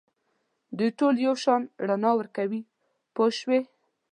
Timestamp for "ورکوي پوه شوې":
2.19-3.59